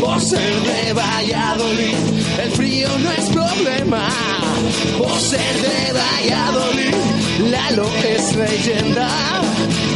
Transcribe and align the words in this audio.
Por 0.00 0.20
ser 0.20 0.62
de 0.62 0.92
Valladolid, 0.92 1.96
el 2.42 2.50
frío 2.52 2.88
no 2.98 3.10
es 3.12 3.28
problema. 3.30 4.08
Por 4.98 5.18
ser 5.18 5.54
de 5.62 5.92
Valladolid, 5.92 6.94
Lalo 7.50 7.88
es 8.04 8.34
leyenda. 8.34 9.08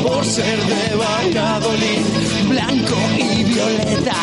Por 0.03 0.25
ser 0.25 0.59
de 0.59 0.97
Valladolid, 0.97 2.05
blanco 2.49 2.97
y 3.19 3.45
violeta. 3.45 4.15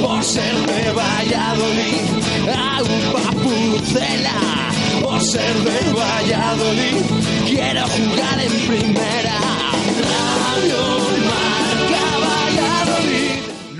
Por 0.00 0.22
ser 0.22 0.54
de 0.54 0.92
Valladolid, 0.92 2.06
agua 2.48 3.30
pucela. 3.42 4.70
Por 5.02 5.20
ser 5.22 5.54
de 5.54 5.92
Valladolid, 5.92 7.02
quiero 7.46 7.82
jugar 7.82 8.40
en 8.40 8.52
primera. 8.66 9.55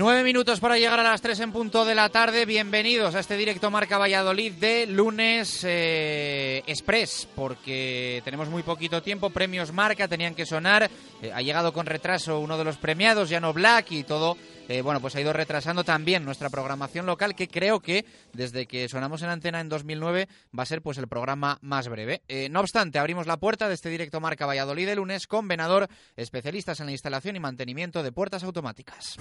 Nueve 0.07 0.23
minutos 0.23 0.61
para 0.61 0.77
llegar 0.77 1.01
a 1.01 1.03
las 1.03 1.21
tres 1.21 1.37
en 1.41 1.51
punto 1.51 1.83
de 1.83 1.93
la 1.93 2.07
tarde. 2.07 2.45
Bienvenidos 2.45 3.13
a 3.13 3.19
este 3.19 3.35
directo 3.35 3.69
Marca 3.69 3.97
Valladolid 3.97 4.53
de 4.53 4.85
lunes 4.87 5.65
eh, 5.65 6.63
express, 6.65 7.27
porque 7.35 8.21
tenemos 8.23 8.47
muy 8.47 8.63
poquito 8.63 9.03
tiempo. 9.03 9.31
Premios 9.31 9.73
Marca 9.73 10.07
tenían 10.07 10.33
que 10.33 10.45
sonar. 10.45 10.89
Eh, 11.21 11.33
ha 11.35 11.41
llegado 11.41 11.73
con 11.73 11.85
retraso 11.85 12.39
uno 12.39 12.57
de 12.57 12.63
los 12.63 12.77
premiados, 12.77 13.29
Llano 13.29 13.51
Black, 13.51 13.91
y 13.91 14.03
todo. 14.05 14.37
Eh, 14.67 14.81
bueno, 14.81 14.99
pues 14.99 15.15
ha 15.15 15.21
ido 15.21 15.33
retrasando 15.33 15.83
también 15.83 16.25
nuestra 16.25 16.49
programación 16.49 17.05
local, 17.05 17.35
que 17.35 17.47
creo 17.47 17.79
que 17.79 18.05
desde 18.33 18.65
que 18.65 18.89
sonamos 18.89 19.21
en 19.21 19.29
antena 19.29 19.61
en 19.61 19.69
2009 19.69 20.27
va 20.57 20.63
a 20.63 20.65
ser 20.65 20.81
pues 20.81 20.97
el 20.97 21.07
programa 21.07 21.57
más 21.61 21.87
breve. 21.87 22.21
Eh, 22.27 22.49
no 22.49 22.59
obstante, 22.59 22.99
abrimos 22.99 23.27
la 23.27 23.37
puerta 23.37 23.67
de 23.67 23.73
este 23.73 23.89
directo 23.89 24.19
Marca 24.19 24.45
Valladolid 24.45 24.87
de 24.87 24.95
lunes 24.95 25.27
con 25.27 25.47
Venador, 25.47 25.87
especialistas 26.15 26.79
en 26.79 26.87
la 26.87 26.91
instalación 26.91 27.35
y 27.35 27.39
mantenimiento 27.39 28.03
de 28.03 28.11
puertas 28.11 28.43
automáticas. 28.43 29.17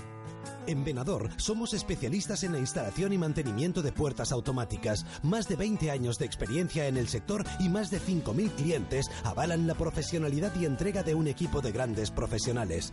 En 0.66 0.84
Venador 0.84 1.30
somos 1.36 1.74
especialistas 1.74 2.42
en 2.42 2.52
la 2.52 2.58
instalación 2.58 3.12
y 3.12 3.18
mantenimiento 3.18 3.82
de 3.82 3.92
puertas 3.92 4.32
automáticas. 4.32 5.06
Más 5.22 5.48
de 5.48 5.56
20 5.56 5.90
años 5.90 6.18
de 6.18 6.26
experiencia 6.26 6.88
en 6.88 6.96
el 6.96 7.08
sector 7.08 7.44
y 7.60 7.68
más 7.68 7.90
de 7.90 8.00
5.000 8.00 8.50
clientes 8.56 9.10
avalan 9.24 9.66
la 9.66 9.74
profesionalidad 9.74 10.52
y 10.60 10.64
entrega 10.64 11.02
de 11.02 11.14
un 11.14 11.28
equipo 11.28 11.60
de 11.60 11.72
grandes 11.72 12.10
profesionales. 12.10 12.92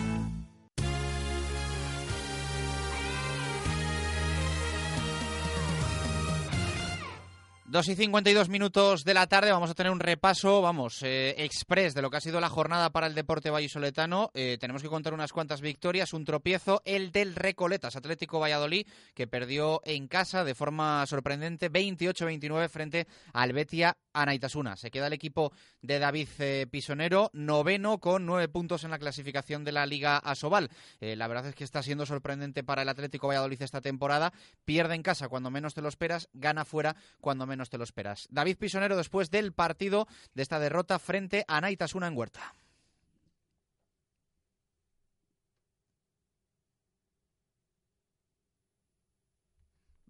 2 7.71 7.87
y 7.87 7.95
52 7.95 8.49
minutos 8.49 9.05
de 9.05 9.13
la 9.13 9.27
tarde 9.27 9.49
vamos 9.49 9.69
a 9.69 9.73
tener 9.73 9.93
un 9.93 10.01
repaso, 10.01 10.61
vamos, 10.61 11.01
eh, 11.03 11.35
express 11.37 11.93
de 11.93 12.01
lo 12.01 12.09
que 12.09 12.17
ha 12.17 12.19
sido 12.19 12.41
la 12.41 12.49
jornada 12.49 12.89
para 12.89 13.07
el 13.07 13.15
deporte 13.15 13.49
vallisoletano. 13.49 14.29
Eh, 14.33 14.57
tenemos 14.59 14.81
que 14.81 14.89
contar 14.89 15.13
unas 15.13 15.31
cuantas 15.31 15.61
victorias, 15.61 16.11
un 16.11 16.25
tropiezo, 16.25 16.81
el 16.83 17.13
del 17.13 17.33
Recoletas 17.33 17.95
Atlético 17.95 18.41
Valladolid, 18.41 18.85
que 19.13 19.25
perdió 19.25 19.79
en 19.85 20.09
casa 20.09 20.43
de 20.43 20.53
forma 20.53 21.05
sorprendente 21.07 21.71
28-29 21.71 22.67
frente 22.67 23.07
al 23.31 23.53
Betia 23.53 23.95
Anaitasuna. 24.11 24.75
Se 24.75 24.91
queda 24.91 25.07
el 25.07 25.13
equipo 25.13 25.53
de 25.81 25.99
David 25.99 26.27
eh, 26.39 26.67
Pisonero, 26.69 27.29
noveno 27.31 27.99
con 27.99 28.25
nueve 28.25 28.49
puntos 28.49 28.83
en 28.83 28.91
la 28.91 28.99
clasificación 28.99 29.63
de 29.63 29.71
la 29.71 29.85
Liga 29.85 30.17
Asobal. 30.17 30.69
Eh, 30.99 31.15
la 31.15 31.29
verdad 31.29 31.47
es 31.47 31.55
que 31.55 31.63
está 31.63 31.81
siendo 31.81 32.05
sorprendente 32.05 32.65
para 32.65 32.81
el 32.81 32.89
Atlético 32.89 33.27
Valladolid 33.27 33.61
esta 33.61 33.79
temporada. 33.79 34.33
Pierde 34.65 34.95
en 34.95 35.03
casa 35.03 35.29
cuando 35.29 35.51
menos 35.51 35.73
te 35.73 35.81
lo 35.81 35.87
esperas, 35.87 36.27
gana 36.33 36.65
fuera 36.65 36.97
cuando 37.21 37.47
menos 37.47 37.60
te 37.69 37.77
lo 37.77 37.83
esperas. 37.83 38.27
David 38.31 38.57
Pisonero 38.57 38.97
después 38.97 39.29
del 39.29 39.53
partido 39.53 40.07
de 40.33 40.43
esta 40.43 40.59
derrota 40.59 40.99
frente 40.99 41.45
a 41.47 41.57
Anaitasuna 41.57 42.07
en 42.07 42.17
Huerta. 42.17 42.53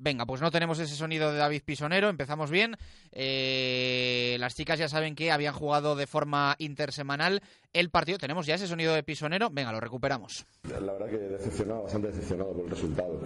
Venga, 0.03 0.25
pues 0.25 0.41
no 0.41 0.49
tenemos 0.49 0.79
ese 0.79 0.95
sonido 0.95 1.31
de 1.31 1.37
David 1.37 1.61
Pisonero, 1.63 2.09
empezamos 2.09 2.49
bien. 2.49 2.75
Eh, 3.11 4.35
las 4.39 4.55
chicas 4.55 4.79
ya 4.79 4.89
saben 4.89 5.13
que 5.13 5.31
habían 5.31 5.53
jugado 5.53 5.95
de 5.95 6.07
forma 6.07 6.55
intersemanal 6.57 7.43
el 7.71 7.91
partido. 7.91 8.17
¿Tenemos 8.17 8.47
ya 8.47 8.55
ese 8.55 8.65
sonido 8.65 8.95
de 8.95 9.03
Pisonero? 9.03 9.51
Venga, 9.51 9.71
lo 9.71 9.79
recuperamos. 9.79 10.43
La 10.63 10.93
verdad 10.93 11.07
que 11.07 11.17
decepcionado, 11.17 11.83
bastante 11.83 12.07
decepcionado 12.07 12.51
por 12.51 12.65
el 12.65 12.71
resultado. 12.71 13.21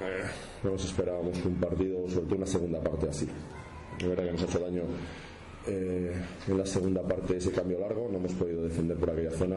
Eh, 0.00 0.24
no 0.62 0.70
nos 0.70 0.84
esperábamos 0.84 1.44
un 1.44 1.54
partido, 1.56 2.08
sobre 2.08 2.26
todo 2.26 2.36
una 2.36 2.46
segunda 2.46 2.80
parte 2.80 3.08
así. 3.08 3.28
La 4.00 4.08
verdad 4.08 4.24
que 4.24 4.32
nos 4.32 4.42
ha 4.42 4.44
hecho 4.44 4.58
daño 4.60 4.82
eh, 5.68 6.12
en 6.46 6.58
la 6.58 6.66
segunda 6.66 7.02
parte 7.02 7.36
ese 7.36 7.52
cambio 7.52 7.78
largo. 7.78 8.08
No 8.10 8.18
hemos 8.18 8.32
podido 8.32 8.62
defender 8.62 8.96
por 8.96 9.10
aquella 9.10 9.30
zona. 9.30 9.56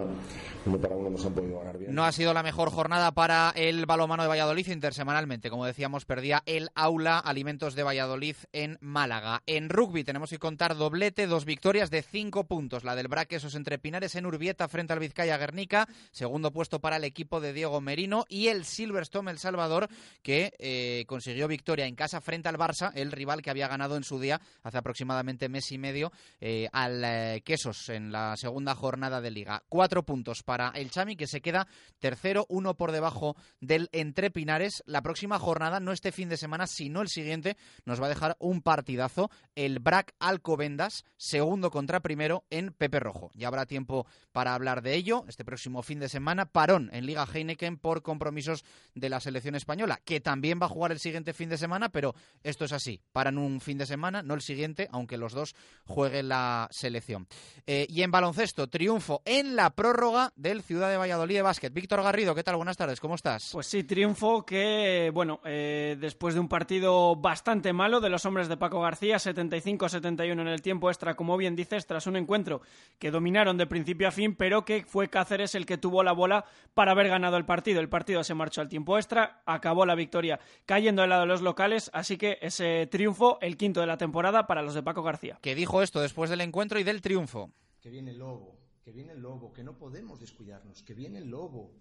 Uno 0.66 0.78
para 0.78 0.96
uno 0.96 1.10
nos 1.10 1.26
han 1.26 1.34
podido 1.34 1.60
ganar 1.60 1.78
bien. 1.78 1.94
No 1.94 2.04
ha 2.04 2.12
sido 2.12 2.34
la 2.34 2.44
mejor 2.44 2.70
jornada 2.70 3.12
para 3.12 3.52
el 3.56 3.86
balomano 3.86 4.24
de 4.24 4.30
Valladolid 4.30 4.68
intersemanalmente. 4.68 5.50
Como 5.50 5.66
decíamos, 5.66 6.06
perdía 6.06 6.44
el 6.46 6.70
aula 6.76 7.20
Alimentos 7.20 7.76
de 7.76 7.84
Valladolid 7.84 8.36
en 8.52 8.78
Málaga. 8.82 9.44
En 9.46 9.70
rugby 9.70 10.04
tenemos 10.04 10.30
que 10.30 10.40
contar 10.40 10.76
doblete, 10.76 11.28
dos 11.28 11.46
victorias 11.46 11.90
de 11.90 12.02
cinco 12.02 12.46
puntos. 12.46 12.84
La 12.84 12.96
del 12.96 13.08
Braquesos 13.08 13.56
entre 13.56 13.80
Pinares 13.80 14.16
en 14.16 14.26
Urbieta 14.26 14.68
frente 14.68 14.94
al 14.94 15.00
Vizcaya 15.00 15.38
Guernica. 15.38 15.88
Segundo 16.12 16.52
puesto 16.52 16.80
para 16.80 16.98
el 16.98 17.04
equipo 17.04 17.40
de 17.40 17.54
Diego 17.54 17.80
Merino. 17.82 18.26
Y 18.28 18.48
el 18.48 18.66
Silverstone 18.66 19.32
El 19.32 19.40
Salvador, 19.40 19.88
que 20.22 20.54
eh, 20.60 21.06
consiguió 21.08 21.48
victoria 21.48 21.86
en 21.86 21.96
casa 21.96 22.22
frente 22.22 22.50
al 22.50 22.58
Barça, 22.58 22.92
el 22.96 23.12
rival 23.12 23.42
que 23.42 23.50
había 23.50 23.68
ganado 23.68 23.96
en 23.96 24.04
su 24.04 24.20
día 24.20 24.42
hace 24.64 24.78
aproximadamente 24.78 25.50
mes 25.50 25.72
y 25.72 25.78
medio 25.78 26.01
eh, 26.40 26.70
al 26.72 27.04
eh, 27.04 27.42
Quesos 27.44 27.90
en 27.90 28.12
la 28.12 28.38
segunda 28.38 28.74
jornada 28.74 29.22
de 29.22 29.30
liga. 29.30 29.62
Cuatro 29.68 30.04
puntos 30.04 30.42
para 30.42 30.70
el 30.70 30.90
Chami, 30.90 31.16
que 31.16 31.28
se 31.28 31.42
queda 31.42 31.68
tercero, 32.00 32.46
uno 32.50 32.76
por 32.76 32.92
debajo 32.92 33.36
del 33.60 33.90
Entre 33.92 34.32
Pinares. 34.32 34.82
La 34.86 35.02
próxima 35.02 35.38
jornada, 35.38 35.80
no 35.80 35.92
este 35.92 36.12
fin 36.12 36.30
de 36.30 36.38
semana, 36.38 36.66
sino 36.66 37.02
el 37.02 37.10
siguiente, 37.10 37.58
nos 37.86 38.02
va 38.02 38.06
a 38.06 38.10
dejar 38.10 38.38
un 38.40 38.62
partidazo. 38.62 39.30
El 39.54 39.80
Brac 39.80 40.16
Alcobendas, 40.20 41.04
segundo 41.18 41.70
contra 41.70 42.00
primero 42.00 42.46
en 42.50 42.72
Pepe 42.72 43.00
Rojo. 43.00 43.30
Ya 43.34 43.50
habrá 43.50 43.66
tiempo 43.66 44.08
para 44.32 44.56
hablar 44.56 44.82
de 44.82 44.96
ello. 44.96 45.26
Este 45.28 45.46
próximo 45.46 45.84
fin 45.84 46.00
de 46.00 46.10
semana, 46.10 46.46
parón 46.46 46.90
en 46.94 47.06
Liga 47.06 47.28
Heineken 47.32 47.78
por 47.78 48.02
compromisos 48.02 48.64
de 48.96 49.10
la 49.10 49.20
selección 49.20 49.56
española, 49.56 50.00
que 50.04 50.22
también 50.22 50.60
va 50.62 50.66
a 50.66 50.70
jugar 50.70 50.92
el 50.92 51.00
siguiente 51.00 51.34
fin 51.34 51.50
de 51.50 51.58
semana, 51.58 51.90
pero 51.90 52.16
esto 52.44 52.66
es 52.66 52.72
así. 52.72 53.02
Paran 53.12 53.38
un 53.38 53.62
fin 53.62 53.78
de 53.78 53.86
semana, 53.86 54.24
no 54.24 54.34
el 54.34 54.42
siguiente, 54.42 54.88
aunque 54.92 55.18
los 55.18 55.34
dos 55.34 55.56
juegue 55.86 56.24
la 56.24 56.68
selección. 56.72 57.28
Eh, 57.68 57.86
y 57.90 58.02
en 58.02 58.12
baloncesto, 58.12 58.68
triunfo 58.68 59.22
en 59.26 59.56
la 59.56 59.70
prórroga 59.72 60.34
del 60.36 60.62
Ciudad 60.64 60.90
de 60.90 60.98
Valladolid 60.98 61.36
de 61.36 61.42
básquet. 61.42 61.74
Víctor 61.74 62.04
Garrido, 62.04 62.36
¿qué 62.36 62.44
tal? 62.44 62.56
Buenas 62.56 62.78
tardes, 62.78 63.00
¿cómo 63.00 63.16
estás? 63.16 63.50
Pues 63.52 63.68
sí, 63.68 63.84
triunfo 63.84 64.46
que, 64.46 65.12
bueno, 65.14 65.40
eh, 65.46 65.96
después 66.00 66.34
de 66.34 66.40
un 66.40 66.48
partido 66.48 67.16
bastante 67.16 67.72
malo 67.74 68.02
de 68.02 68.10
los 68.10 68.26
hombres 68.26 68.48
de 68.48 68.58
Paco 68.58 68.82
García, 68.82 69.18
75-71 69.18 70.42
en 70.42 70.48
el 70.48 70.62
tiempo 70.62 70.90
extra, 70.90 71.14
como 71.14 71.38
bien 71.38 71.56
dices, 71.56 71.86
tras 71.86 72.08
un 72.08 72.16
encuentro 72.16 72.62
que 73.00 73.12
dominaron 73.12 73.58
de 73.58 73.68
principio 73.68 74.08
a 74.08 74.12
fin, 74.12 74.36
pero 74.36 74.66
que 74.66 74.84
fue 74.84 75.10
Cáceres 75.10 75.56
el 75.56 75.66
que 75.66 75.78
tuvo 75.78 76.04
la 76.04 76.14
bola 76.14 76.46
para 76.74 76.92
haber 76.92 77.10
ganado 77.10 77.38
el 77.38 77.46
partido. 77.46 77.80
El 77.80 77.90
partido 77.90 78.24
se 78.24 78.34
marchó 78.34 78.62
al 78.62 78.70
tiempo 78.70 78.98
extra, 78.98 79.42
acabó 79.46 79.86
la 79.86 79.96
victoria 79.96 80.40
cayendo 80.66 81.04
al 81.04 81.10
lado 81.10 81.22
de 81.22 81.28
los 81.28 81.42
locales, 81.42 81.90
así 81.94 82.18
que 82.18 82.38
ese 82.42 82.88
triunfo, 82.88 83.38
el 83.42 83.58
quinto 83.58 83.82
de 83.82 83.88
la 83.88 83.98
temporada 83.98 84.48
para 84.48 84.62
los 84.62 84.74
de 84.74 84.84
Paco 84.84 85.04
García. 85.04 85.38
Que 85.42 85.56
dijo 85.56 85.71
esto 85.80 86.02
después 86.02 86.32
del 86.32 86.42
encuentro 86.42 86.80
y 86.80 86.84
del 86.84 87.02
triunfo. 87.02 87.52
Que 87.80 87.92
viene 87.92 88.10
el 88.10 88.18
lobo, 88.18 88.58
que 88.84 88.92
viene 88.92 89.14
el 89.14 89.22
lobo, 89.22 89.54
que 89.54 89.64
no 89.64 89.78
podemos 89.78 90.20
descuidarnos, 90.20 90.82
que 90.82 90.96
viene 90.96 91.20
el 91.20 91.30
lobo, 91.30 91.72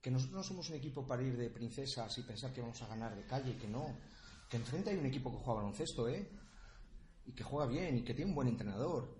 que 0.00 0.12
nosotros 0.12 0.36
no 0.36 0.44
somos 0.44 0.70
un 0.70 0.76
equipo 0.76 1.04
para 1.04 1.24
ir 1.24 1.36
de 1.36 1.50
princesas 1.50 2.16
y 2.18 2.22
pensar 2.22 2.52
que 2.52 2.60
vamos 2.60 2.80
a 2.82 2.86
ganar 2.86 3.16
de 3.16 3.26
calle, 3.26 3.56
que 3.56 3.66
no, 3.66 3.98
que 4.48 4.56
enfrente 4.56 4.90
hay 4.90 4.96
un 4.96 5.06
equipo 5.06 5.32
que 5.32 5.38
juega 5.38 5.60
baloncesto, 5.60 6.08
¿eh? 6.08 6.30
Y 7.26 7.32
que 7.32 7.42
juega 7.42 7.66
bien 7.66 7.98
y 7.98 8.04
que 8.04 8.14
tiene 8.14 8.30
un 8.30 8.36
buen 8.36 8.48
entrenador. 8.48 9.18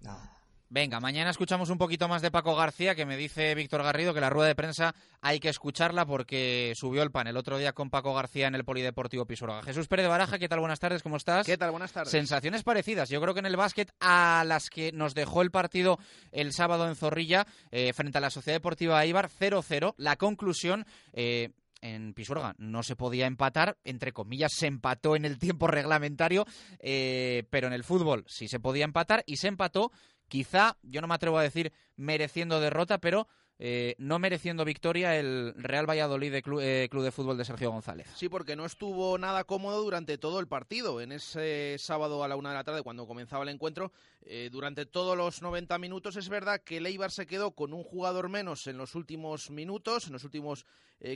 Nada. 0.00 0.37
Venga, 0.70 1.00
mañana 1.00 1.30
escuchamos 1.30 1.70
un 1.70 1.78
poquito 1.78 2.08
más 2.08 2.20
de 2.20 2.30
Paco 2.30 2.54
García, 2.54 2.94
que 2.94 3.06
me 3.06 3.16
dice 3.16 3.54
Víctor 3.54 3.82
Garrido 3.82 4.12
que 4.12 4.20
la 4.20 4.28
rueda 4.28 4.48
de 4.48 4.54
prensa 4.54 4.94
hay 5.22 5.40
que 5.40 5.48
escucharla 5.48 6.04
porque 6.04 6.74
subió 6.76 7.02
el 7.02 7.10
pan 7.10 7.26
el 7.26 7.38
otro 7.38 7.56
día 7.56 7.72
con 7.72 7.88
Paco 7.88 8.12
García 8.12 8.48
en 8.48 8.54
el 8.54 8.66
Polideportivo 8.66 9.24
Pisuerga. 9.24 9.62
Jesús 9.62 9.88
Pérez 9.88 10.04
de 10.04 10.10
Baraja, 10.10 10.38
¿qué 10.38 10.46
tal? 10.46 10.60
Buenas 10.60 10.78
tardes, 10.78 11.02
¿cómo 11.02 11.16
estás? 11.16 11.46
¿Qué 11.46 11.56
tal? 11.56 11.70
Buenas 11.70 11.92
tardes. 11.92 12.10
Sensaciones 12.10 12.64
parecidas. 12.64 13.08
Yo 13.08 13.18
creo 13.22 13.32
que 13.32 13.40
en 13.40 13.46
el 13.46 13.56
básquet 13.56 13.94
a 13.98 14.44
las 14.46 14.68
que 14.68 14.92
nos 14.92 15.14
dejó 15.14 15.40
el 15.40 15.50
partido 15.50 15.98
el 16.32 16.52
sábado 16.52 16.86
en 16.86 16.96
Zorrilla 16.96 17.46
eh, 17.70 17.94
frente 17.94 18.18
a 18.18 18.20
la 18.20 18.28
Sociedad 18.28 18.56
Deportiva 18.56 19.06
Ibar 19.06 19.30
0-0. 19.30 19.94
La 19.96 20.16
conclusión... 20.16 20.84
Eh, 21.14 21.50
en 21.80 22.12
Pisuerga 22.12 22.56
no 22.58 22.82
se 22.82 22.96
podía 22.96 23.26
empatar, 23.26 23.78
entre 23.84 24.12
comillas 24.12 24.52
se 24.52 24.66
empató 24.66 25.14
en 25.14 25.24
el 25.24 25.38
tiempo 25.38 25.68
reglamentario, 25.68 26.44
eh, 26.80 27.44
pero 27.50 27.68
en 27.68 27.72
el 27.72 27.84
fútbol 27.84 28.24
sí 28.26 28.48
se 28.48 28.58
podía 28.58 28.84
empatar 28.84 29.22
y 29.26 29.36
se 29.36 29.46
empató 29.46 29.92
quizá, 30.28 30.76
yo 30.82 31.00
no 31.00 31.08
me 31.08 31.14
atrevo 31.14 31.38
a 31.38 31.42
decir 31.42 31.72
mereciendo 31.96 32.60
derrota, 32.60 32.98
pero 32.98 33.26
eh, 33.60 33.96
no 33.98 34.20
mereciendo 34.20 34.64
victoria 34.64 35.18
el 35.18 35.52
Real 35.56 35.88
Valladolid 35.88 36.30
de 36.30 36.38
eh, 36.38 36.88
Club, 36.88 37.02
de 37.02 37.10
Fútbol 37.10 37.36
de 37.36 37.44
Sergio 37.44 37.72
González. 37.72 38.06
Sí, 38.14 38.28
porque 38.28 38.54
no 38.54 38.64
estuvo 38.64 39.18
nada 39.18 39.42
cómodo 39.42 39.82
durante 39.82 40.16
todo 40.16 40.38
el 40.38 40.46
partido. 40.46 41.00
En 41.00 41.10
ese 41.10 41.74
sábado 41.78 42.22
a 42.22 42.28
la 42.28 42.36
una 42.36 42.50
de 42.50 42.54
la 42.54 42.62
tarde, 42.62 42.82
cuando 42.82 43.08
comenzaba 43.08 43.42
el 43.42 43.48
encuentro, 43.48 43.90
eh, 44.22 44.48
durante 44.52 44.86
todos 44.86 45.16
los 45.16 45.42
90 45.42 45.76
minutos, 45.78 46.14
es 46.14 46.28
verdad 46.28 46.60
que 46.62 46.80
Leibar 46.80 47.10
se 47.10 47.26
quedó 47.26 47.50
con 47.50 47.72
un 47.72 47.82
jugador 47.82 48.28
menos 48.28 48.68
en 48.68 48.78
los 48.78 48.94
últimos 48.94 49.50
minutos, 49.50 50.06
en 50.06 50.12
los 50.12 50.24
últimos 50.24 50.64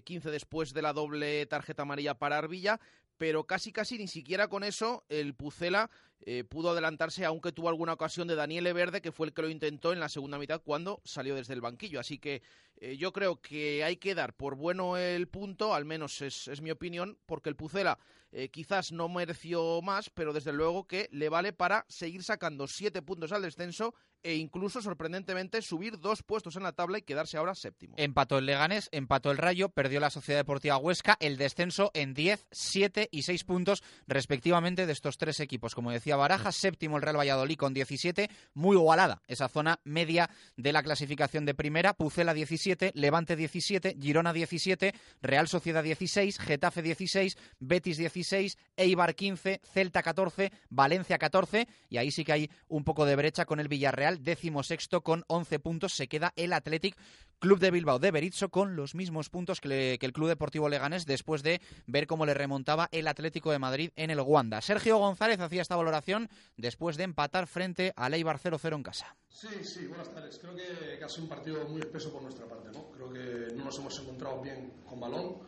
15 0.05 0.31
después 0.31 0.73
de 0.73 0.81
la 0.81 0.93
doble 0.93 1.45
tarjeta 1.47 1.83
amarilla 1.83 2.15
para 2.15 2.39
Arvilla, 2.39 2.79
pero 3.19 3.45
casi 3.45 3.73
casi 3.73 3.99
ni 3.99 4.09
siquiera 4.09 4.49
con 4.49 4.65
eso 4.65 5.05
el 5.09 5.35
Pucela 5.35 5.91
eh, 6.25 6.45
pudo 6.45 6.71
adelantarse, 6.71 7.25
aunque 7.25 7.51
tuvo 7.51 7.69
alguna 7.69 7.95
ocasión 7.95 8.29
de 8.29 8.37
Daniele 8.37 8.73
Verde, 8.73 9.03
que 9.03 9.11
fue 9.11 9.27
el 9.27 9.33
que 9.33 9.43
lo 9.43 9.49
intentó 9.49 9.93
en 9.93 9.99
la 9.99 10.09
segunda 10.09 10.39
mitad 10.39 10.63
cuando 10.63 11.01
salió 11.05 11.35
desde 11.35 11.55
el 11.55 11.61
banquillo. 11.61 11.99
Así 11.99 12.19
que 12.19 12.43
eh, 12.77 12.97
yo 12.97 13.13
creo 13.13 13.41
que 13.41 13.83
hay 13.83 13.97
que 13.97 14.15
dar 14.15 14.35
por 14.35 14.55
bueno 14.55 14.97
el 14.97 15.27
punto, 15.27 15.75
al 15.75 15.85
menos 15.85 16.23
es, 16.23 16.47
es 16.47 16.61
mi 16.61 16.71
opinión, 16.71 17.19
porque 17.27 17.49
el 17.49 17.57
Pucela 17.57 17.99
eh, 18.31 18.49
quizás 18.49 18.93
no 18.93 19.09
mereció 19.09 19.83
más, 19.83 20.11
pero 20.11 20.33
desde 20.33 20.53
luego 20.53 20.87
que 20.87 21.09
le 21.11 21.29
vale 21.29 21.53
para 21.53 21.85
seguir 21.89 22.23
sacando 22.23 22.67
siete 22.67 23.03
puntos 23.03 23.33
al 23.33 23.43
descenso 23.43 23.95
e 24.23 24.37
incluso, 24.37 24.81
sorprendentemente, 24.83 25.63
subir 25.63 25.99
dos 25.99 26.23
puestos 26.23 26.57
en 26.57 26.63
la 26.63 26.73
tabla 26.73 26.99
y 26.99 27.03
quedarse 27.03 27.37
ahora 27.37 27.55
séptimo. 27.55 27.95
Empató 27.97 28.39
el 28.39 28.47
Leganés, 28.47 28.89
empató 28.93 29.31
el 29.31 29.39
Rayo, 29.39 29.69
perdió 29.69 30.01
la 30.01 30.11
Sociedad 30.11 30.41
Deportiva 30.41 30.77
Huesca, 30.77 31.17
el 31.21 31.37
descenso 31.37 31.91
en 31.95 32.15
10, 32.15 32.47
7 32.51 33.09
y 33.11 33.23
6 33.23 33.45
puntos 33.45 33.83
respectivamente 34.07 34.87
de 34.87 34.93
estos 34.93 35.19
tres 35.19 35.41
equipos. 35.41 35.75
Como 35.75 35.91
decía 35.91 36.17
Baraja, 36.17 36.53
séptimo 36.53 36.97
el 36.97 37.03
Real 37.03 37.19
Valladolid 37.19 37.57
con 37.57 37.75
17, 37.75 38.29
muy 38.55 38.77
igualada 38.77 39.23
esa 39.27 39.49
zona 39.49 39.81
media 39.85 40.31
de 40.57 40.73
la 40.73 40.83
clasificación 40.83 41.45
de 41.45 41.55
primera, 41.55 41.95
Pucela 41.95 42.35
17, 42.35 42.93
Levante 42.95 43.37
17, 43.37 43.97
Girona 44.01 44.33
17, 44.33 44.95
Real 45.21 45.49
Sociedad 45.49 45.83
16, 45.83 46.39
Getafe 46.39 46.83
16, 46.83 47.37
Betis 47.59 47.97
16, 47.97 48.59
Eibar 48.77 49.15
15, 49.15 49.61
Celta 49.65 50.03
14, 50.03 50.53
Valencia 50.69 51.19
14 51.19 51.69
y 51.89 51.97
ahí 51.99 52.11
sí 52.11 52.25
que 52.25 52.33
hay 52.33 52.51
un 52.69 52.85
poco 52.85 53.05
de 53.05 53.17
brecha 53.17 53.45
con 53.45 53.61
el 53.61 53.69
Villarreal, 53.69 54.12
décimo 54.19 54.63
sexto 54.63 55.03
con 55.03 55.25
11 55.29 55.59
puntos, 55.59 55.95
se 55.95 56.09
queda 56.09 56.33
el 56.37 56.53
Athletic 56.53 56.97
Club 57.43 57.59
de 57.59 57.73
Bilbao 57.73 57.99
de 57.99 58.13
Berizzo 58.13 58.51
con 58.51 58.77
los 58.77 58.95
mismos 58.95 59.29
puntos 59.29 59.61
que, 59.61 59.99
el 60.01 60.13
Club 60.13 60.29
Deportivo 60.29 60.69
Leganés 60.69 61.07
después 61.07 61.43
de 61.43 61.61
ver 61.87 62.07
cómo 62.07 62.25
le 62.25 62.35
remontaba 62.35 62.89
el 62.93 63.09
Atlético 63.09 63.51
de 63.51 63.59
Madrid 63.59 63.91
en 63.97 64.11
el 64.11 64.21
Wanda. 64.21 64.61
Sergio 64.61 64.99
González 64.99 65.41
hacía 65.41 65.63
esta 65.63 65.75
valoración 65.75 66.29
después 66.57 66.97
de 66.97 67.03
empatar 67.03 67.49
frente 67.49 67.93
a 67.97 68.09
Leibar 68.09 68.39
0-0 68.39 68.77
en 68.77 68.83
casa. 68.85 69.17
Sí, 69.29 69.49
sí, 69.65 69.87
buenas 69.89 70.13
tardes. 70.15 70.39
Creo 70.39 70.55
que, 70.55 71.03
ha 71.03 71.09
sido 71.09 71.25
un 71.25 71.29
partido 71.29 71.69
muy 71.69 71.81
espeso 71.81 72.13
por 72.13 72.23
nuestra 72.23 72.47
parte. 72.47 72.71
¿no? 72.71 72.93
Creo 72.93 73.13
que 73.13 73.55
no 73.57 73.65
nos 73.65 73.77
hemos 73.77 73.99
encontrado 73.99 74.41
bien 74.41 74.73
con 74.87 75.01
balón. 75.01 75.39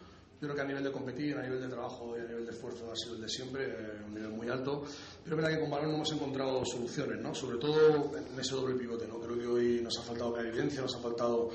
Yo 0.40 0.48
creo 0.48 0.54
que 0.54 0.60
a 0.62 0.64
nivel 0.64 0.84
de 0.84 0.92
competir, 0.92 1.36
a 1.36 1.42
nivel 1.42 1.60
de 1.60 1.68
trabajo 1.68 2.16
y 2.16 2.20
a 2.20 2.24
nivel 2.24 2.44
de 2.44 2.52
esfuerzo 2.52 2.90
ha 2.90 2.96
sido 2.96 3.14
el 3.14 3.22
de 3.22 3.28
siempre, 3.28 3.64
eh, 3.64 4.02
un 4.06 4.14
nivel 4.14 4.30
muy 4.30 4.48
alto. 4.48 4.82
Pero 5.22 5.36
es 5.36 5.42
verdad 5.42 5.56
que 5.56 5.60
con 5.60 5.70
balón 5.70 5.90
no 5.90 5.96
hemos 5.96 6.12
encontrado 6.12 6.64
soluciones, 6.64 7.20
¿no? 7.20 7.34
sobre 7.34 7.58
todo 7.58 8.12
en 8.16 8.38
ese 8.38 8.54
doble 8.54 8.74
pivote. 8.74 9.06
¿no? 9.06 9.18
Creo 9.20 9.38
que 9.38 9.46
hoy 9.46 9.80
nos 9.82 9.98
ha 9.98 10.02
faltado 10.02 10.38
evidencia, 10.38 10.82
nos 10.82 10.94
ha 10.94 10.98
faltado 10.98 11.50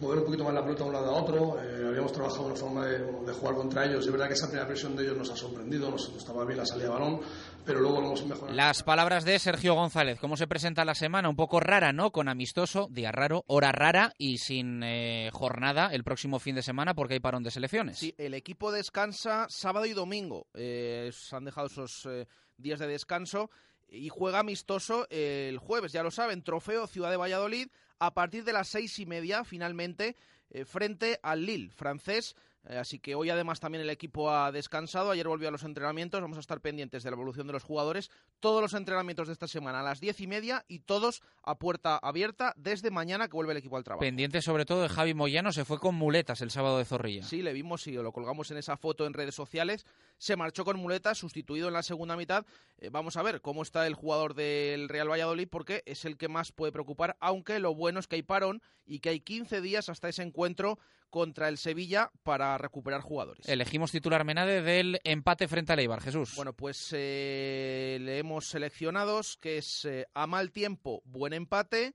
mover 0.00 0.18
un 0.18 0.24
poquito 0.24 0.44
más 0.44 0.54
la 0.54 0.62
pelota 0.62 0.84
de 0.84 0.88
un 0.88 0.92
lado 0.94 1.10
a 1.10 1.22
otro. 1.22 1.60
Eh, 1.60 1.88
habíamos 1.88 2.12
trabajado 2.12 2.46
una 2.46 2.56
forma 2.56 2.86
de, 2.86 3.32
jugar 3.32 3.54
contra 3.54 3.84
ellos. 3.84 4.04
Es 4.04 4.10
verdad 4.10 4.28
que 4.28 4.34
esa 4.34 4.46
primera 4.46 4.66
presión 4.66 4.96
de 4.96 5.04
ellos 5.04 5.16
nos 5.16 5.30
ha 5.30 5.36
sorprendido, 5.36 5.90
nos, 5.90 6.08
estaba 6.16 6.44
bien 6.44 6.58
la 6.58 6.66
salida 6.66 6.86
de 6.86 6.92
balón, 6.92 7.20
pero 7.64 7.80
luego 7.80 8.00
lo 8.00 8.06
hemos 8.08 8.26
mejorado. 8.26 8.56
Las 8.56 8.82
palabras 8.82 9.24
de 9.24 9.38
Sergio 9.38 9.74
González. 9.74 10.18
¿Cómo 10.20 10.36
se 10.36 10.46
presenta 10.46 10.84
la 10.84 10.94
semana? 10.94 11.28
Un 11.28 11.36
poco 11.36 11.60
rara, 11.60 11.92
¿no? 11.92 12.10
Con 12.10 12.28
amistoso, 12.28 12.88
día 12.90 13.12
raro, 13.12 13.44
hora 13.46 13.72
rara 13.72 14.12
y 14.18 14.38
sin 14.38 14.82
eh, 14.82 15.30
jornada 15.32 15.88
el 15.92 16.04
próximo 16.04 16.38
fin 16.38 16.54
de 16.54 16.62
semana 16.62 16.94
porque 16.94 17.14
hay 17.14 17.20
parón 17.20 17.42
de 17.42 17.50
selecciones. 17.50 17.98
Sí, 17.98 18.14
el 18.18 18.34
equipo 18.34 18.72
descansa 18.72 19.46
sábado 19.48 19.86
y 19.86 19.92
domingo. 19.92 20.46
Eh, 20.54 21.10
se 21.12 21.36
han 21.36 21.44
dejado 21.44 21.66
esos 21.66 22.08
días 22.56 22.78
de 22.78 22.86
descanso 22.86 23.50
y 23.88 24.08
juega 24.08 24.40
amistoso 24.40 25.06
el 25.10 25.58
jueves, 25.58 25.92
ya 25.92 26.02
lo 26.02 26.10
saben, 26.10 26.42
trofeo 26.42 26.86
Ciudad 26.86 27.10
de 27.10 27.16
Valladolid 27.16 27.68
a 27.98 28.14
partir 28.14 28.44
de 28.44 28.52
las 28.52 28.68
seis 28.68 28.98
y 28.98 29.06
media, 29.06 29.44
finalmente, 29.44 30.16
eh, 30.50 30.64
frente 30.64 31.18
al 31.22 31.44
Lille 31.44 31.70
francés. 31.70 32.36
Eh, 32.68 32.78
así 32.78 32.98
que 32.98 33.14
hoy 33.14 33.30
además 33.30 33.60
también 33.60 33.82
el 33.82 33.90
equipo 33.90 34.30
ha 34.30 34.50
descansado. 34.50 35.10
Ayer 35.10 35.28
volvió 35.28 35.48
a 35.48 35.50
los 35.50 35.62
entrenamientos. 35.62 36.20
Vamos 36.20 36.36
a 36.36 36.40
estar 36.40 36.60
pendientes 36.60 37.02
de 37.02 37.10
la 37.10 37.14
evolución 37.14 37.46
de 37.46 37.52
los 37.52 37.62
jugadores. 37.62 38.10
Todos 38.40 38.60
los 38.60 38.74
entrenamientos 38.74 39.28
de 39.28 39.32
esta 39.32 39.46
semana 39.46 39.80
a 39.80 39.82
las 39.82 40.00
diez 40.00 40.20
y 40.20 40.26
media 40.26 40.64
y 40.68 40.80
todos 40.80 41.22
a 41.42 41.58
puerta 41.58 41.96
abierta 41.96 42.52
desde 42.56 42.90
mañana 42.90 43.28
que 43.28 43.36
vuelve 43.36 43.52
el 43.52 43.58
equipo 43.58 43.76
al 43.76 43.84
trabajo. 43.84 44.00
Pendiente 44.00 44.42
sobre 44.42 44.64
todo 44.64 44.82
de 44.82 44.88
Javi 44.88 45.14
Moyano. 45.14 45.52
Se 45.52 45.64
fue 45.64 45.78
con 45.78 45.94
muletas 45.94 46.40
el 46.40 46.50
sábado 46.50 46.78
de 46.78 46.84
Zorrilla. 46.84 47.22
Sí, 47.22 47.42
le 47.42 47.52
vimos 47.52 47.86
y 47.86 47.92
lo 47.92 48.12
colgamos 48.12 48.50
en 48.50 48.56
esa 48.56 48.76
foto 48.76 49.06
en 49.06 49.14
redes 49.14 49.34
sociales. 49.34 49.86
Se 50.18 50.36
marchó 50.36 50.64
con 50.64 50.78
muletas, 50.78 51.18
sustituido 51.18 51.68
en 51.68 51.74
la 51.74 51.82
segunda 51.82 52.16
mitad. 52.16 52.44
Eh, 52.78 52.90
vamos 52.90 53.16
a 53.16 53.22
ver 53.22 53.40
cómo 53.40 53.62
está 53.62 53.86
el 53.86 53.94
jugador 53.94 54.34
del 54.34 54.88
Real 54.88 55.10
Valladolid 55.10 55.48
porque 55.48 55.82
es 55.86 56.04
el 56.04 56.16
que 56.16 56.28
más 56.28 56.52
puede 56.52 56.72
preocupar. 56.72 57.16
Aunque 57.20 57.60
lo 57.60 57.74
bueno 57.74 58.00
es 58.00 58.06
que 58.06 58.16
hay 58.16 58.22
parón 58.22 58.62
y 58.84 59.00
que 59.00 59.10
hay 59.10 59.20
15 59.20 59.60
días 59.60 59.88
hasta 59.88 60.08
ese 60.08 60.22
encuentro 60.22 60.78
contra 61.10 61.48
el 61.48 61.58
Sevilla 61.58 62.10
para 62.22 62.56
recuperar 62.58 63.00
jugadores. 63.00 63.48
Elegimos 63.48 63.90
titular 63.90 64.24
Menade 64.24 64.62
del 64.62 65.00
empate 65.04 65.48
frente 65.48 65.72
al 65.72 65.78
Eibar, 65.78 66.00
Jesús. 66.00 66.34
Bueno, 66.36 66.52
pues 66.52 66.90
eh, 66.92 67.98
le 68.00 68.18
hemos 68.18 68.46
seleccionados 68.48 69.36
que 69.38 69.58
es 69.58 69.84
eh, 69.84 70.06
a 70.14 70.26
mal 70.26 70.52
tiempo, 70.52 71.02
buen 71.04 71.32
empate, 71.32 71.94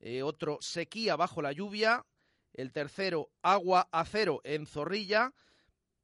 eh, 0.00 0.22
otro 0.22 0.58
sequía 0.60 1.16
bajo 1.16 1.42
la 1.42 1.52
lluvia, 1.52 2.06
el 2.52 2.72
tercero 2.72 3.30
agua 3.42 3.88
a 3.92 4.04
cero 4.04 4.40
en 4.44 4.66
Zorrilla, 4.66 5.32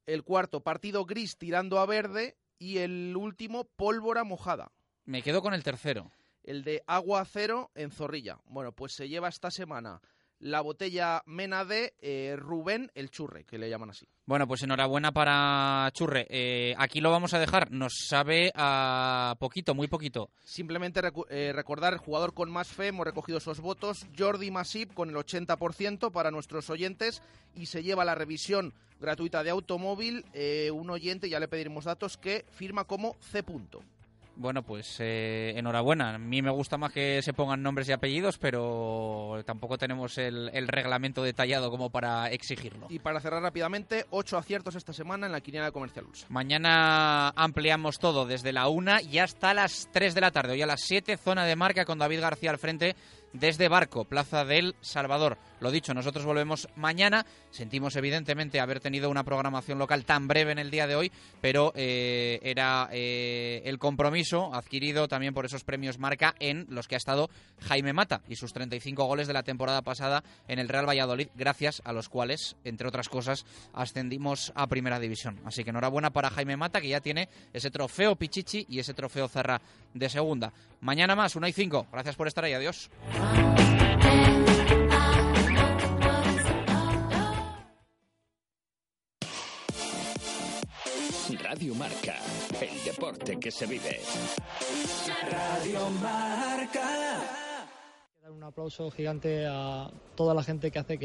el 0.07 0.23
cuarto 0.23 0.63
partido 0.63 1.05
gris 1.05 1.39
tirando 1.39 1.79
a 1.79 1.87
verde 1.87 2.37
y 2.59 2.79
el 2.79 3.15
último 3.17 3.65
pólvora 3.77 4.25
mojada. 4.25 4.73
Me 5.05 5.23
quedo 5.23 5.43
con 5.43 5.55
el 5.55 5.63
tercero. 5.63 6.11
El 6.43 6.63
de 6.63 6.83
agua 6.87 7.23
a 7.23 7.25
cero 7.25 7.71
en 7.75 7.91
Zorrilla. 7.91 8.39
Bueno, 8.45 8.73
pues 8.73 8.93
se 8.93 9.09
lleva 9.09 9.29
esta 9.29 9.51
semana 9.51 10.01
la 10.45 10.61
botella 10.61 11.23
Mena 11.25 11.65
de 11.65 11.95
eh, 12.03 12.37
Rubén 12.39 12.93
el 12.95 13.11
Churre, 13.11 13.45
que 13.45 13.57
le 13.57 13.71
llaman 13.71 13.91
así. 13.91 14.07
Bueno, 14.27 14.47
pues 14.47 14.63
enhorabuena 14.63 15.11
para 15.11 15.91
Churre. 15.95 16.27
Eh, 16.29 16.75
aquí 16.77 17.01
lo 17.01 17.11
vamos 17.11 17.33
a 17.33 17.39
dejar. 17.39 17.71
Nos 17.71 17.95
sabe 18.07 18.53
a 18.55 19.37
poquito, 19.41 19.75
muy 19.75 19.89
poquito. 19.89 20.29
Simplemente 20.45 21.01
eh, 21.31 21.53
recordar, 21.55 21.95
el 21.95 21.99
jugador 21.99 22.35
con 22.35 22.51
más 22.51 22.69
fe, 22.69 22.89
hemos 22.89 23.07
recogido 23.07 23.39
esos 23.39 23.61
votos. 23.61 24.07
Jordi 24.19 24.51
Masip 24.51 24.93
con 24.93 25.09
el 25.09 25.17
80% 25.17 26.13
para 26.13 26.31
nuestros 26.31 26.69
oyentes 26.69 27.23
y 27.57 27.67
se 27.67 27.83
lleva 27.83 28.05
la 28.05 28.15
revisión 28.15 28.75
gratuita 29.01 29.43
de 29.45 29.51
automóvil. 29.51 30.27
un 30.73 30.91
oyente, 30.91 31.31
ya 31.31 31.41
le 31.41 31.49
pediremos 31.49 31.87
datos, 31.87 32.19
que 32.19 32.45
firma 32.51 32.85
como 32.85 33.17
C. 33.21 33.43
Bueno, 34.37 34.63
pues 34.63 34.97
eh, 35.01 35.53
enhorabuena. 35.57 36.15
A 36.15 36.19
mí 36.19 36.43
me 36.43 36.51
gusta 36.51 36.77
más 36.77 36.93
que 36.93 37.23
se 37.23 37.33
pongan 37.33 37.63
nombres 37.63 37.89
y 37.89 37.93
apellidos, 37.93 38.39
pero 38.39 39.43
tampoco 39.45 39.79
tenemos 39.79 40.19
el, 40.19 40.51
el, 40.53 40.69
reglamento 40.69 41.23
detallado 41.23 41.71
como 41.71 41.91
para 41.91 42.31
exigirlo. 42.31 42.87
Y 42.91 42.99
para 42.99 43.21
cerrar 43.21 43.43
rápidamente, 43.43 44.07
ocho 44.11 44.37
aciertos 44.37 44.75
esta 44.75 44.93
semana 44.93 45.27
en 45.27 45.33
la 45.33 45.41
quiniela 45.41 45.71
comercial 45.71 46.07
Ursa. 46.07 46.27
Mañana 46.31 47.29
ampliamos 47.31 47.99
todo 47.99 48.27
desde 48.27 48.53
la 48.53 48.69
una 48.69 49.01
y 49.01 49.19
hasta 49.19 49.55
las 49.55 49.89
3 49.93 50.15
de 50.15 50.21
la 50.21 50.31
tarde. 50.31 50.53
Hoy 50.53 50.63
a 50.63 50.67
las 50.67 50.83
7, 50.83 51.17
zona 51.17 51.45
de 51.45 51.57
marca 51.57 51.85
con 51.85 51.99
David 51.99 52.21
García 52.21 52.51
al 52.51 52.59
frente 52.59 52.97
desde 53.35 53.69
Barco, 53.69 54.05
Plaza 54.05 54.45
del 54.45 54.75
Salvador. 54.81 55.37
Lo 55.61 55.71
dicho, 55.71 55.93
nosotros 55.93 56.25
volvemos 56.25 56.69
mañana. 56.77 57.27
Sentimos 57.51 57.97
evidentemente 57.97 58.61
haber 58.61 58.81
tenido 58.81 59.11
una 59.11 59.25
programación 59.25 59.79
local 59.79 60.05
tan 60.05 60.29
breve 60.29 60.53
en 60.53 60.59
el 60.59 60.71
día 60.71 60.87
de 60.87 60.95
hoy, 60.95 61.13
pero 61.41 61.73
eh, 61.75 62.39
era 62.43 62.89
eh, 62.93 63.63
el 63.65 63.79
compromiso 63.79 64.55
adquirido 64.55 65.09
también 65.09 65.35
por 65.35 65.45
esos 65.45 65.65
premios 65.65 65.99
marca 65.99 66.35
en 66.39 66.67
los 66.69 66.89
que 66.89 66.95
ha 66.95 66.99
estado 66.99 67.29
Jaime 67.61 67.93
Mata 67.93 68.23
y 68.29 68.37
sus 68.37 68.53
35 68.53 69.05
goles 69.05 69.27
de 69.27 69.33
la 69.33 69.43
temporada 69.43 69.83
pasada 69.83 70.23
en 70.49 70.59
el 70.59 70.69
Real 70.69 70.89
Valladolid, 70.89 71.29
gracias 71.35 71.83
a 71.85 71.93
los 71.93 72.09
cuales, 72.09 72.57
entre 72.65 72.89
otras 72.89 73.09
cosas, 73.09 73.45
ascendimos 73.73 74.53
a 74.55 74.67
Primera 74.67 75.01
División. 75.01 75.41
Así 75.45 75.65
que 75.65 75.71
enhorabuena 75.71 76.11
para 76.11 76.31
Jaime 76.31 76.57
Mata, 76.57 76.81
que 76.81 76.89
ya 76.89 77.01
tiene 77.01 77.29
ese 77.53 77.71
trofeo 77.71 78.17
Pichichi 78.17 78.67
y 78.69 78.79
ese 78.79 78.95
trofeo 78.95 79.29
Zarra 79.29 79.61
de 79.93 80.09
segunda. 80.09 80.53
Mañana 80.81 81.17
más, 81.17 81.35
1 81.35 81.49
y 81.49 81.53
5. 81.53 81.87
Gracias 81.91 82.17
por 82.17 82.29
estar 82.29 82.45
ahí. 82.45 82.53
Adiós. 82.53 82.91
Deporte 93.15 93.41
que 93.41 93.51
se 93.51 93.67
vive. 93.67 94.01
Radio 95.31 95.91
Marca. 96.03 97.21
Un 98.31 98.43
aplauso 98.43 98.91
gigante 98.91 99.47
a 99.47 99.91
toda 100.17 100.35
la 100.35 100.43
gente 100.43 100.71
que 100.71 100.79
hace 100.79 100.99
que 100.99 101.03